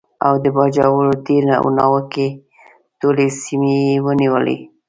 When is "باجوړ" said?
0.55-1.05